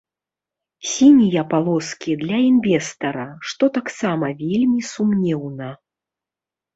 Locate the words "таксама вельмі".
3.75-4.81